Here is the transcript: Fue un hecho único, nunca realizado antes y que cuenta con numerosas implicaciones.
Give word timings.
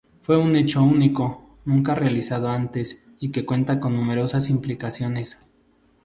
Fue 0.19 0.35
un 0.35 0.55
hecho 0.55 0.81
único, 0.81 1.59
nunca 1.63 1.93
realizado 1.93 2.49
antes 2.49 3.13
y 3.19 3.31
que 3.31 3.45
cuenta 3.45 3.79
con 3.79 3.95
numerosas 3.95 4.49
implicaciones. 4.49 5.37